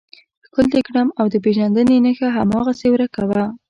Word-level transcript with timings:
ښکل 0.45 0.65
دې 0.73 0.81
کړم 0.87 1.07
او 1.19 1.25
د 1.33 1.35
پېژندنې 1.43 1.95
نښه 2.05 2.27
هماغسې 2.37 2.87
ورکه 2.91 3.21
وه. 3.29 3.45